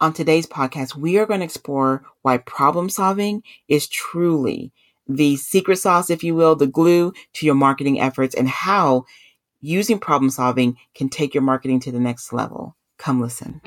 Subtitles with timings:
[0.00, 4.72] on today's podcast, we are going to explore why problem solving is truly
[5.06, 9.04] the secret sauce, if you will, the glue to your marketing efforts and how
[9.60, 12.76] using problem solving can take your marketing to the next level.
[12.98, 13.60] Come listen.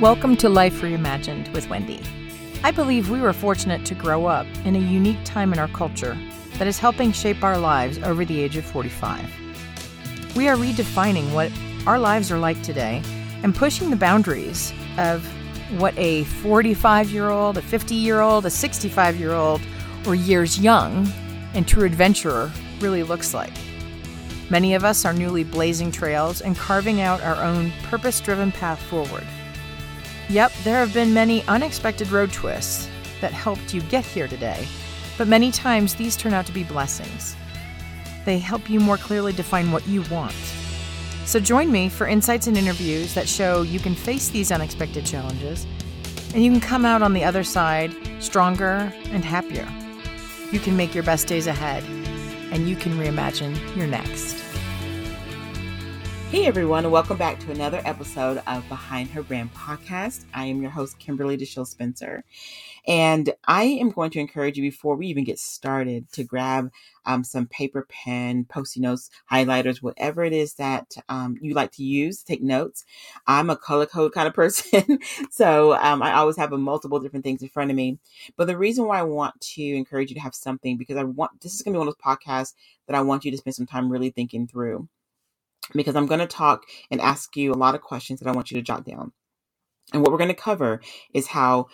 [0.00, 2.00] Welcome to Life Reimagined with Wendy.
[2.64, 6.16] I believe we were fortunate to grow up in a unique time in our culture
[6.54, 9.28] that is helping shape our lives over the age of 45.
[10.38, 11.50] We are redefining what
[11.84, 13.02] our lives are like today
[13.42, 15.26] and pushing the boundaries of
[15.80, 19.60] what a 45 year old, a 50 year old, a 65 year old,
[20.06, 21.08] or years young
[21.54, 23.52] and true adventurer really looks like.
[24.48, 28.80] Many of us are newly blazing trails and carving out our own purpose driven path
[28.80, 29.26] forward.
[30.28, 32.88] Yep, there have been many unexpected road twists
[33.20, 34.68] that helped you get here today,
[35.16, 37.34] but many times these turn out to be blessings.
[38.28, 40.34] They help you more clearly define what you want.
[41.24, 45.66] So join me for insights and interviews that show you can face these unexpected challenges
[46.34, 49.66] and you can come out on the other side stronger and happier.
[50.52, 51.82] You can make your best days ahead
[52.52, 54.38] and you can reimagine your next.
[56.30, 60.26] Hey everyone, and welcome back to another episode of Behind Her Brand podcast.
[60.34, 62.24] I am your host, Kimberly Deshill Spencer.
[62.86, 66.70] And I am going to encourage you before we even get started to grab
[67.04, 71.82] um, some paper, pen, post-it notes, highlighters, whatever it is that um, you like to
[71.82, 72.84] use, to take notes.
[73.26, 74.98] I'm a color code kind of person,
[75.30, 77.98] so um, I always have a multiple different things in front of me.
[78.36, 81.40] But the reason why I want to encourage you to have something because I want
[81.40, 82.54] this is going to be one of those podcasts
[82.86, 84.88] that I want you to spend some time really thinking through
[85.74, 88.50] because I'm going to talk and ask you a lot of questions that I want
[88.50, 89.12] you to jot down.
[89.92, 90.80] And what we're going to cover
[91.14, 91.68] is how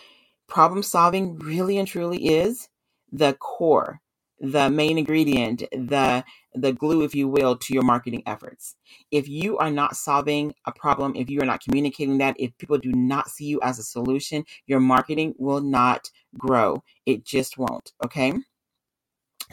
[0.47, 2.69] problem solving really and truly is
[3.11, 4.01] the core,
[4.39, 6.23] the main ingredient, the
[6.55, 8.75] the glue, if you will, to your marketing efforts.
[9.11, 12.77] If you are not solving a problem, if you are not communicating that, if people
[12.77, 16.83] do not see you as a solution, your marketing will not grow.
[17.05, 17.93] It just won't.
[18.05, 18.33] Okay.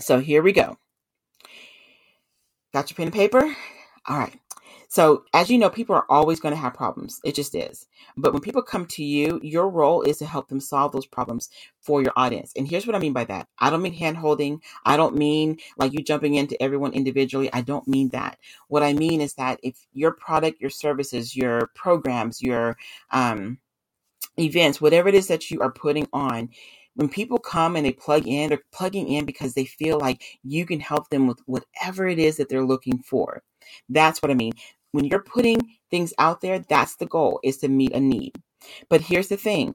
[0.00, 0.78] So here we go.
[2.74, 3.56] Got your pen and paper?
[4.08, 4.38] All right.
[4.92, 7.18] So, as you know, people are always going to have problems.
[7.24, 7.86] It just is.
[8.14, 11.48] But when people come to you, your role is to help them solve those problems
[11.80, 12.52] for your audience.
[12.58, 14.60] And here's what I mean by that I don't mean hand holding.
[14.84, 17.48] I don't mean like you jumping into everyone individually.
[17.54, 18.38] I don't mean that.
[18.68, 22.76] What I mean is that if your product, your services, your programs, your
[23.12, 23.60] um,
[24.38, 26.50] events, whatever it is that you are putting on,
[26.96, 30.66] when people come and they plug in, they're plugging in because they feel like you
[30.66, 33.42] can help them with whatever it is that they're looking for.
[33.88, 34.52] That's what I mean
[34.92, 35.60] when you're putting
[35.90, 38.32] things out there, that's the goal is to meet a need.
[38.90, 39.74] But here's the thing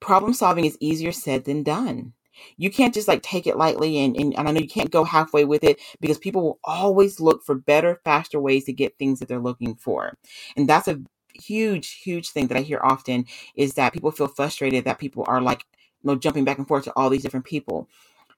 [0.00, 2.14] problem solving is easier said than done.
[2.56, 5.04] You can't just like take it lightly and, and, and I know you can't go
[5.04, 9.20] halfway with it because people will always look for better, faster ways to get things
[9.20, 10.14] that they're looking for.
[10.56, 11.00] And that's a
[11.34, 15.40] huge, huge thing that I hear often is that people feel frustrated that people are
[15.40, 15.64] like,
[16.02, 17.88] you know, jumping back and forth to all these different people.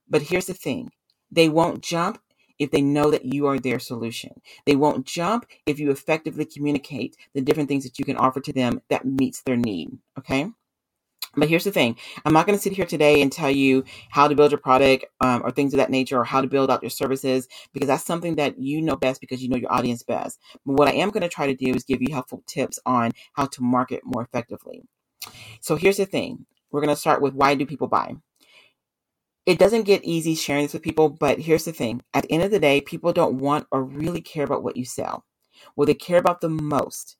[0.09, 0.91] But here's the thing.
[1.31, 2.21] They won't jump
[2.61, 4.41] if they know that you are their solution.
[4.67, 8.53] They won't jump if you effectively communicate the different things that you can offer to
[8.53, 9.99] them that meets their need.
[10.19, 10.49] Okay.
[11.37, 14.27] But here's the thing I'm not going to sit here today and tell you how
[14.27, 16.83] to build your product um, or things of that nature or how to build out
[16.83, 20.41] your services because that's something that you know best because you know your audience best.
[20.67, 23.13] But what I am going to try to do is give you helpful tips on
[23.35, 24.83] how to market more effectively.
[25.61, 28.17] So here's the thing we're going to start with why do people buy?
[29.51, 32.03] It doesn't get easy sharing this with people, but here's the thing.
[32.15, 34.85] At the end of the day, people don't want or really care about what you
[34.85, 35.25] sell.
[35.75, 37.17] What they care about the most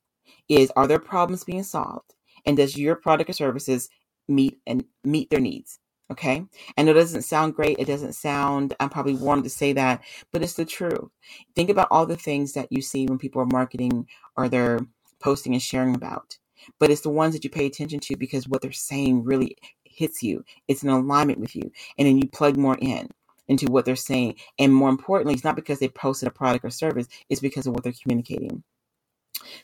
[0.47, 2.13] is are their problems being solved?
[2.45, 3.89] And does your product or services
[4.29, 5.77] meet and meet their needs?
[6.09, 6.45] Okay.
[6.77, 7.79] And it doesn't sound great.
[7.79, 11.09] It doesn't sound, I'm probably warm to say that, but it's the truth.
[11.53, 14.79] Think about all the things that you see when people are marketing or they're
[15.19, 16.37] posting and sharing about.
[16.79, 19.57] But it's the ones that you pay attention to because what they're saying really
[19.93, 20.43] hits you.
[20.67, 21.71] It's in alignment with you.
[21.97, 23.09] And then you plug more in
[23.47, 24.35] into what they're saying.
[24.59, 27.73] And more importantly, it's not because they posted a product or service, it's because of
[27.73, 28.63] what they're communicating.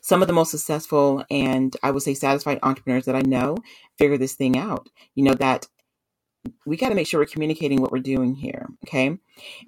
[0.01, 3.57] Some of the most successful and I would say satisfied entrepreneurs that I know
[3.97, 4.89] figure this thing out.
[5.15, 5.67] You know, that
[6.65, 8.67] we got to make sure we're communicating what we're doing here.
[8.85, 9.17] Okay.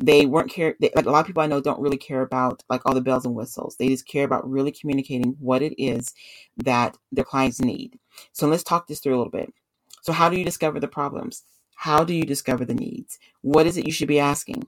[0.02, 0.76] They weren't care.
[0.80, 3.02] They, like a lot of people I know don't really care about like all the
[3.02, 3.76] bells and whistles.
[3.78, 6.14] They just care about really communicating what it is
[6.58, 8.00] that their clients need.
[8.34, 9.54] So let's talk this through a little bit.
[10.02, 11.44] So, how do you discover the problems?
[11.76, 13.18] How do you discover the needs?
[13.42, 14.66] What is it you should be asking?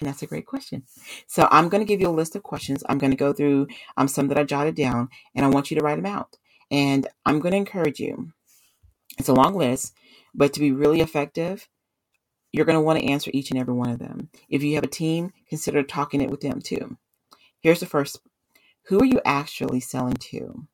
[0.00, 0.84] And that's a great question.
[1.26, 2.82] So, I'm going to give you a list of questions.
[2.88, 5.78] I'm going to go through um, some that I jotted down, and I want you
[5.78, 6.36] to write them out.
[6.70, 8.32] And I'm going to encourage you.
[9.18, 9.94] It's a long list,
[10.34, 11.68] but to be really effective,
[12.52, 14.28] you're going to want to answer each and every one of them.
[14.48, 16.96] If you have a team, consider talking it with them too.
[17.60, 18.20] Here's the first
[18.86, 20.66] Who are you actually selling to?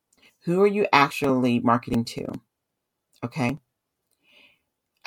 [0.44, 2.26] Who are you actually marketing to?
[3.25, 3.58] Okay.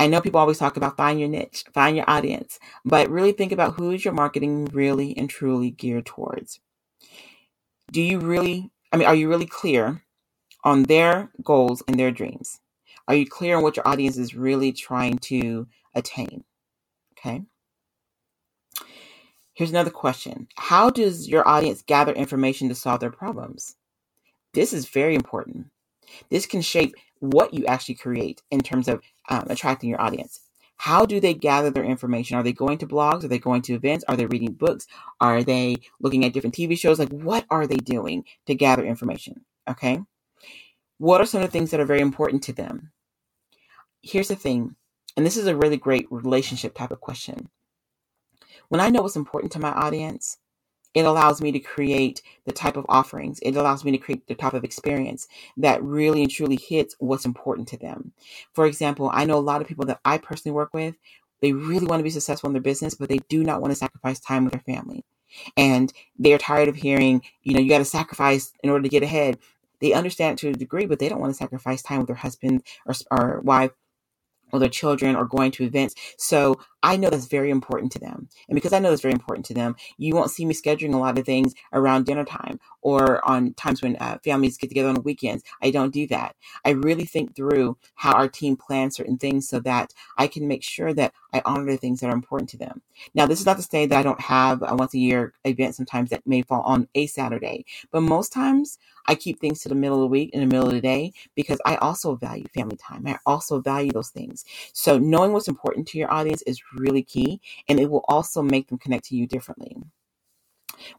[0.02, 3.52] I know people always talk about find your niche, find your audience, but really think
[3.52, 6.60] about who is your marketing really and truly geared towards.
[7.92, 10.02] Do you really, I mean, are you really clear
[10.64, 12.62] on their goals and their dreams?
[13.08, 16.46] Are you clear on what your audience is really trying to attain?
[17.12, 17.44] Okay.
[19.54, 23.76] Here's another question How does your audience gather information to solve their problems?
[24.56, 25.68] This is very important.
[26.32, 30.42] This can shape what you actually create in terms of um, attracting your audience.
[30.76, 32.38] How do they gather their information?
[32.38, 33.24] Are they going to blogs?
[33.24, 34.04] Are they going to events?
[34.08, 34.88] Are they reading books?
[35.20, 36.98] Are they looking at different TV shows?
[36.98, 39.46] Like, what are they doing to gather information?
[39.70, 40.02] Okay.
[40.98, 42.92] What are some of the things that are very important to them?
[44.02, 44.76] Here's the thing,
[45.16, 47.50] and this is a really great relationship type of question.
[48.70, 50.38] When I know what's important to my audience,
[50.94, 53.40] it allows me to create the type of offerings.
[53.42, 55.28] It allows me to create the type of experience
[55.58, 58.12] that really and truly hits what's important to them.
[58.54, 60.96] For example, I know a lot of people that I personally work with,
[61.42, 63.78] they really want to be successful in their business, but they do not want to
[63.78, 65.04] sacrifice time with their family.
[65.58, 69.02] And they're tired of hearing, you know, you got to sacrifice in order to get
[69.02, 69.40] ahead.
[69.80, 72.64] They understand to a degree, but they don't want to sacrifice time with their husband
[72.86, 73.72] or, or wife
[74.52, 75.96] or their children or going to events.
[76.18, 78.28] So I know that's very important to them.
[78.50, 80.98] And because I know that's very important to them, you won't see me scheduling a
[80.98, 84.96] lot of things around dinner time or on times when uh, families get together on
[84.96, 85.44] the weekends.
[85.62, 86.36] I don't do that.
[86.66, 90.64] I really think through how our team plans certain things so that I can make
[90.64, 92.82] sure that I honor the things that are important to them.
[93.14, 95.76] Now, this is not to say that I don't have a once a year event
[95.76, 99.76] sometimes that may fall on a Saturday, but most times I keep things to the
[99.76, 102.78] middle of the week in the middle of the day because I also value family
[102.78, 103.08] time.
[103.08, 104.46] I also value those things.
[104.74, 108.68] So knowing what's important to your audience is really key and it will also make
[108.68, 109.78] them connect to you differently.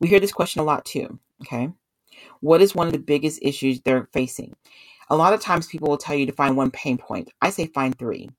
[0.00, 1.18] We hear this question a lot too.
[1.42, 1.70] Okay.
[2.40, 4.54] What is one of the biggest issues they're facing?
[5.10, 7.30] A lot of times people will tell you to find one pain point.
[7.40, 8.30] I say find three.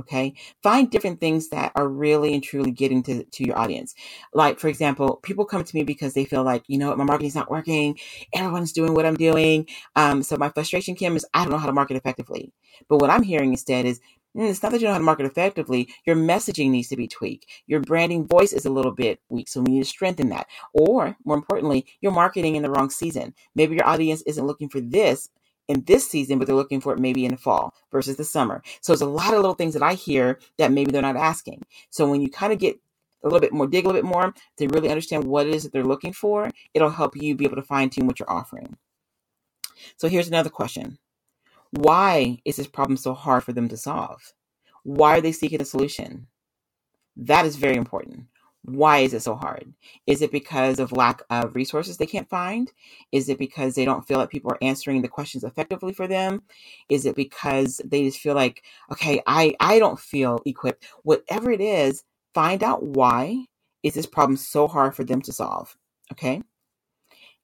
[0.00, 0.34] Okay.
[0.62, 3.94] Find different things that are really and truly getting to, to your audience.
[4.32, 7.04] Like, for example, people come to me because they feel like, you know what, my
[7.04, 7.98] marketing's not working.
[8.32, 9.66] Everyone's doing what I'm doing.
[9.96, 12.52] Um, so my frustration, Kim, is I don't know how to market effectively.
[12.88, 14.00] But what I'm hearing instead is,
[14.38, 15.88] Mm, it's not that you don't know how to market effectively.
[16.06, 17.46] Your messaging needs to be tweaked.
[17.66, 20.46] Your branding voice is a little bit weak, so we need to strengthen that.
[20.72, 23.34] Or, more importantly, you're marketing in the wrong season.
[23.56, 25.28] Maybe your audience isn't looking for this,
[25.66, 28.62] in this season, but they're looking for it maybe in the fall versus the summer.
[28.80, 31.64] So there's a lot of little things that I hear that maybe they're not asking.
[31.90, 32.78] So when you kind of get
[33.22, 35.64] a little bit more, dig a little bit more to really understand what it is
[35.64, 38.76] that they're looking for, it'll help you be able to fine tune what you're offering.
[39.96, 40.98] So here's another question
[41.70, 44.32] Why is this problem so hard for them to solve?
[44.84, 46.28] Why are they seeking a solution?
[47.16, 48.26] That is very important.
[48.62, 49.72] Why is it so hard?
[50.06, 52.72] Is it because of lack of resources they can't find?
[53.12, 56.42] Is it because they don't feel like people are answering the questions effectively for them?
[56.88, 58.62] Is it because they just feel like,
[58.92, 60.84] okay, I, I don't feel equipped?
[61.02, 62.04] Whatever it is,
[62.34, 63.46] find out why
[63.82, 65.76] is this problem so hard for them to solve?
[66.12, 66.42] Okay.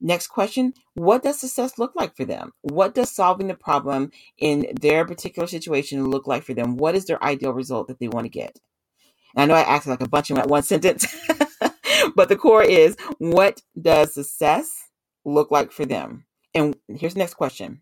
[0.04, 2.52] Next question What does success look like for them?
[2.60, 6.76] What does solving the problem in their particular situation look like for them?
[6.76, 8.60] What is their ideal result that they want to get?
[9.34, 11.06] And I know I asked like a bunch in that one sentence,
[12.14, 14.90] but the core is what does success
[15.24, 16.26] look like for them?
[16.54, 17.80] And here's the next question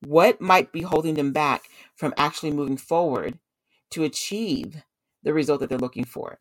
[0.00, 3.38] What might be holding them back from actually moving forward
[3.90, 4.82] to achieve
[5.22, 6.38] the result that they're looking for?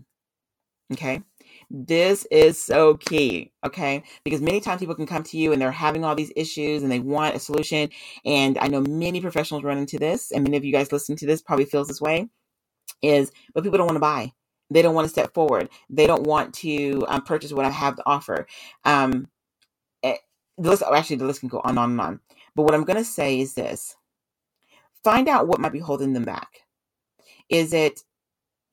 [0.92, 1.22] Okay.
[1.70, 4.04] This is so key, okay?
[4.24, 6.92] Because many times people can come to you and they're having all these issues and
[6.92, 7.90] they want a solution.
[8.26, 11.26] And I know many professionals run into this, and many of you guys listening to
[11.26, 12.28] this probably feels this way
[13.02, 14.34] is, but people don't want to buy.
[14.70, 15.70] They don't want to step forward.
[15.90, 18.48] They don't want to um, purchase what I have to offer.
[18.86, 19.28] Um,
[20.02, 20.18] it, eh,
[20.58, 22.20] the list, actually, the list can go on and on and on.
[22.56, 23.96] But what I'm going to say is this
[25.04, 26.62] find out what might be holding them back.
[27.50, 28.04] Is it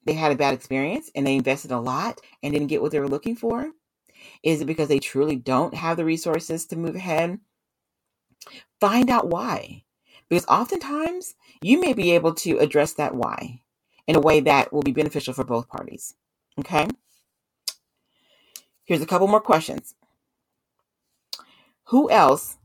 [0.05, 3.01] they had a bad experience and they invested a lot and didn't get what they
[3.01, 3.71] were looking for?
[4.43, 7.39] Is it because they truly don't have the resources to move ahead?
[8.81, 9.85] Find out why.
[10.29, 13.63] Because oftentimes you may be able to address that why
[14.07, 16.15] in a way that will be beneficial for both parties.
[16.59, 16.87] Okay?
[18.85, 19.95] Here's a couple more questions.
[21.85, 22.57] Who else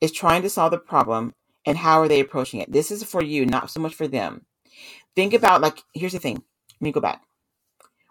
[0.00, 1.32] is trying to solve the problem
[1.64, 2.72] and how are they approaching it?
[2.72, 4.46] This is for you, not so much for them.
[5.14, 6.42] Think about, like, here's the thing.
[6.82, 7.22] Let me go back.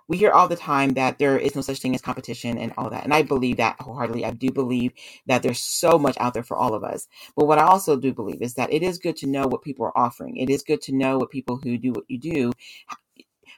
[0.07, 2.89] We hear all the time that there is no such thing as competition and all
[2.89, 3.03] that.
[3.03, 4.25] And I believe that wholeheartedly.
[4.25, 4.93] I do believe
[5.27, 7.07] that there's so much out there for all of us.
[7.35, 9.85] But what I also do believe is that it is good to know what people
[9.85, 10.37] are offering.
[10.37, 12.51] It is good to know what people who do what you do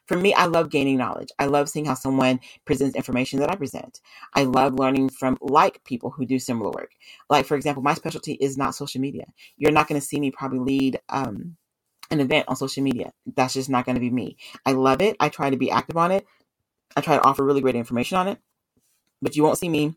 [0.07, 1.29] for me, I love gaining knowledge.
[1.39, 4.01] I love seeing how someone presents information that I present.
[4.33, 6.91] I love learning from like people who do similar work.
[7.29, 9.25] Like, for example, my specialty is not social media.
[9.57, 11.55] You're not going to see me probably lead um,
[12.13, 13.11] an event on social media.
[13.35, 14.37] That's just not going to be me.
[14.65, 15.17] I love it.
[15.19, 16.25] I try to be active on it.
[16.95, 18.39] I try to offer really great information on it.
[19.21, 19.95] But you won't see me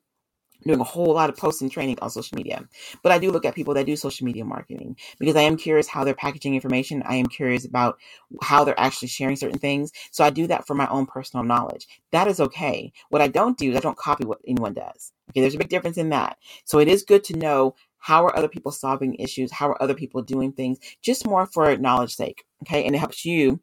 [0.64, 2.66] doing a whole lot of posts and training on social media.
[3.02, 5.88] But I do look at people that do social media marketing because I am curious
[5.88, 7.02] how they're packaging information.
[7.04, 7.98] I am curious about
[8.42, 9.92] how they're actually sharing certain things.
[10.10, 11.86] So I do that for my own personal knowledge.
[12.12, 12.92] That is okay.
[13.10, 15.12] What I don't do is I don't copy what anyone does.
[15.30, 16.38] Okay, there's a big difference in that.
[16.64, 17.74] So it is good to know
[18.06, 19.50] how are other people solving issues?
[19.50, 20.78] How are other people doing things?
[21.02, 22.44] Just more for knowledge sake.
[22.62, 23.58] Okay, and it helps you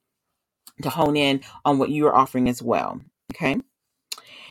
[0.82, 3.00] to hone in on what you are offering as well.
[3.34, 3.56] Okay.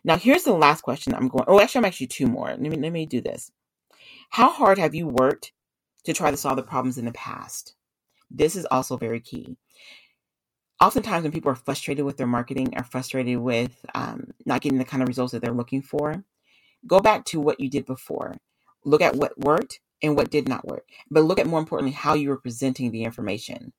[0.03, 1.45] Now, here's the last question I'm going.
[1.47, 2.49] Oh, actually, I'm actually two more.
[2.49, 3.53] Let me let me do this.
[4.31, 5.53] How hard have you worked
[6.05, 7.75] to try to solve the problems in the past?
[8.31, 9.59] This is also very key.
[10.81, 14.87] Oftentimes, when people are frustrated with their marketing, are frustrated with um, not getting the
[14.87, 16.25] kind of results that they're looking for,
[16.87, 18.39] go back to what you did before.
[18.85, 20.85] Look at what worked and what did not work.
[21.11, 23.73] But look at more importantly how you were presenting the information.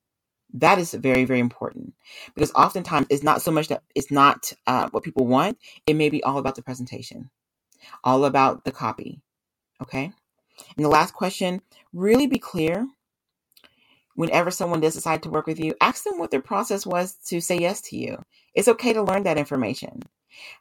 [0.54, 1.94] That is very, very important
[2.34, 5.58] because oftentimes it's not so much that it's not uh, what people want.
[5.86, 7.30] It may be all about the presentation,
[8.04, 9.20] all about the copy.
[9.82, 10.12] Okay.
[10.76, 11.60] And the last question
[11.92, 12.86] really be clear
[14.14, 17.40] whenever someone does decide to work with you, ask them what their process was to
[17.40, 18.22] say yes to you.
[18.54, 20.02] It's okay to learn that information.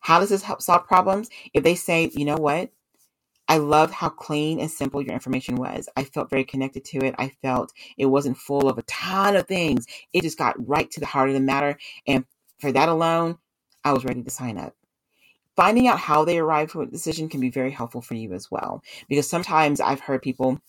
[0.02, 1.30] How does this help solve problems?
[1.54, 2.72] If they say, you know what,
[3.54, 5.88] I loved how clean and simple your information was.
[5.96, 7.14] I felt very connected to it.
[7.20, 9.86] I felt it wasn't full of a ton of things.
[10.12, 11.78] It just got right to the heart of the matter.
[12.08, 12.26] And
[12.58, 13.38] for that alone,
[13.84, 14.76] I was ready to sign up.
[15.56, 18.50] Finding out how they arrived to a decision can be very helpful for you as
[18.50, 18.82] well.
[19.08, 20.60] Because sometimes I've heard people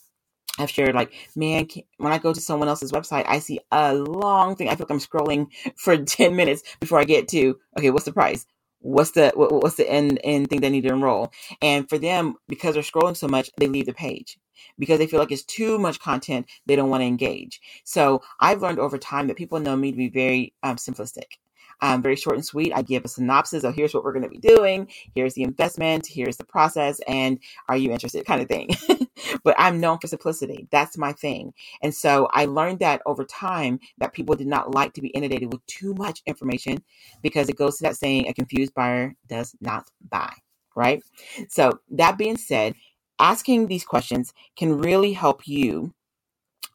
[0.58, 4.56] I've shared like, man, when I go to someone else's website, I see a long
[4.56, 4.68] thing.
[4.68, 8.12] I feel like I'm scrolling for 10 minutes before I get to, okay, what's the
[8.12, 8.44] price?
[8.84, 11.32] What's the what's the end end thing they need to enroll?
[11.62, 14.38] And for them because they're scrolling so much they leave the page
[14.78, 17.60] because they feel like it's too much content they don't want to engage.
[17.84, 21.38] So i've learned over time that people know me to be very um, simplistic
[21.84, 22.72] um, very short and sweet.
[22.74, 26.06] I give a synopsis of here's what we're going to be doing, here's the investment,
[26.06, 27.38] here's the process, and
[27.68, 28.70] are you interested kind of thing.
[29.44, 30.66] but I'm known for simplicity.
[30.70, 31.52] That's my thing.
[31.82, 35.52] And so I learned that over time that people did not like to be inundated
[35.52, 36.82] with too much information
[37.20, 40.32] because it goes to that saying a confused buyer does not buy,
[40.74, 41.02] right?
[41.50, 42.76] So that being said,
[43.18, 45.92] asking these questions can really help you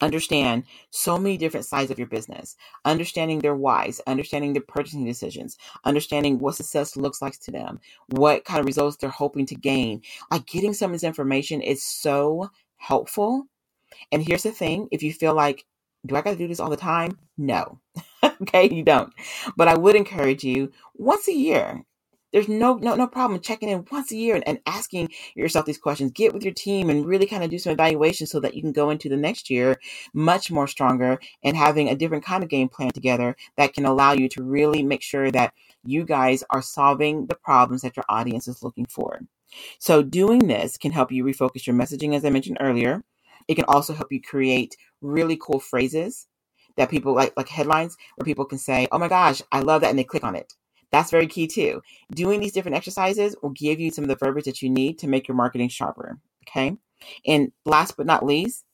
[0.00, 5.56] understand so many different sides of your business, understanding their whys, understanding their purchasing decisions,
[5.84, 10.02] understanding what success looks like to them, what kind of results they're hoping to gain.
[10.30, 13.46] Like getting some of this information is so helpful.
[14.12, 15.64] And here's the thing if you feel like,
[16.06, 17.18] do I got to do this all the time?
[17.36, 17.80] No.
[18.42, 19.12] okay, you don't.
[19.56, 21.84] But I would encourage you once a year,
[22.32, 25.78] there's no no no problem checking in once a year and, and, asking yourself these
[25.78, 26.12] questions.
[26.12, 28.72] Get with your team and really kind of do some evaluation so that you can
[28.72, 29.78] go into the next year
[30.14, 34.12] much more stronger and having a different kind of game plan together that can allow
[34.12, 35.52] you to really make sure that
[35.84, 39.20] you guys are solving the problems that your audience is looking for.
[39.78, 43.02] So doing this can help you refocus your messaging as i mentioned earlier.
[43.48, 46.28] It can also help you create really cool phrases
[46.76, 49.90] that people like like headlines where people can say oh my gosh i love that
[49.90, 50.54] and they click on it
[50.90, 51.82] that's very key too.
[52.12, 55.08] Doing these different exercises will give you some of the verbiage that you need to
[55.08, 56.18] make your marketing sharper.
[56.48, 56.76] Okay.
[57.26, 58.64] And last but not least,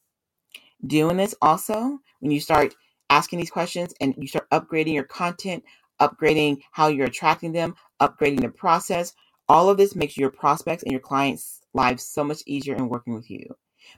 [0.86, 2.74] doing this also when you start
[3.10, 5.62] asking these questions and you start upgrading your content,
[6.00, 9.14] upgrading how you're attracting them, upgrading the process,
[9.48, 13.14] all of this makes your prospects and your clients' lives so much easier in working
[13.14, 13.54] with you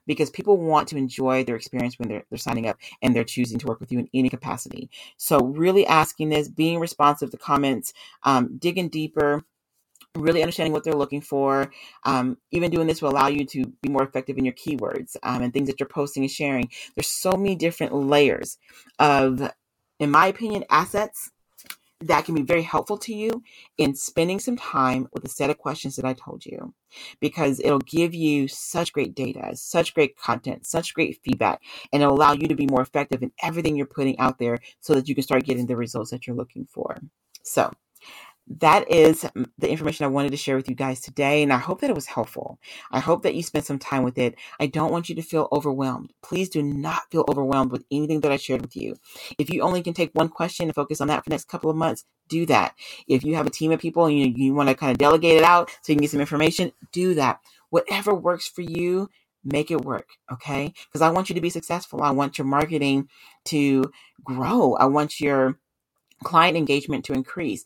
[0.06, 3.58] because people want to enjoy their experience when they're, they're signing up and they're choosing
[3.58, 4.90] to work with you in any capacity.
[5.16, 7.92] So, really asking this, being responsive to comments,
[8.22, 9.44] um, digging deeper,
[10.14, 11.70] really understanding what they're looking for.
[12.04, 15.42] Um, even doing this will allow you to be more effective in your keywords um,
[15.42, 16.68] and things that you're posting and sharing.
[16.94, 18.58] There's so many different layers
[18.98, 19.50] of,
[19.98, 21.30] in my opinion, assets
[22.00, 23.42] that can be very helpful to you
[23.76, 26.72] in spending some time with a set of questions that I told you
[27.20, 31.60] because it'll give you such great data, such great content, such great feedback,
[31.92, 34.94] and it'll allow you to be more effective in everything you're putting out there so
[34.94, 36.98] that you can start getting the results that you're looking for.
[37.42, 37.72] So,
[38.48, 39.26] that is
[39.58, 41.96] the information I wanted to share with you guys today, and I hope that it
[41.96, 42.58] was helpful.
[42.90, 44.36] I hope that you spent some time with it.
[44.58, 46.12] I don't want you to feel overwhelmed.
[46.22, 48.96] Please do not feel overwhelmed with anything that I shared with you.
[49.38, 51.70] If you only can take one question and focus on that for the next couple
[51.70, 52.74] of months, do that.
[53.06, 55.36] If you have a team of people and you, you want to kind of delegate
[55.36, 57.40] it out so you can get some information, do that.
[57.70, 59.08] Whatever works for you,
[59.44, 63.08] make it work okay because i want you to be successful i want your marketing
[63.44, 63.84] to
[64.24, 65.56] grow i want your
[66.24, 67.64] client engagement to increase.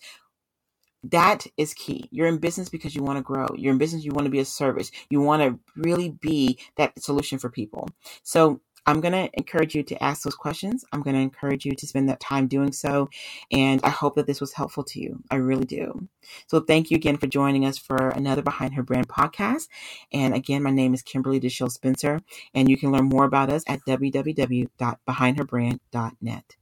[1.05, 2.09] That is key.
[2.11, 3.49] You're in business because you want to grow.
[3.57, 4.93] You're in business, you want to be a service.
[5.11, 7.89] You want to really be that solution for people.
[8.23, 10.85] So I'm going to encourage you to ask those questions.
[10.93, 13.11] I'm going to encourage you to spend that time doing so.
[13.51, 15.23] And I hope that this was helpful to you.
[15.31, 16.09] I really do.
[16.49, 19.69] So thank you again for joining us for another Behind Her Brand podcast.
[20.13, 22.21] And again, my name is Kimberly Deshill Spencer,
[22.55, 26.57] and you can learn more about us at www.behindherbrand.net.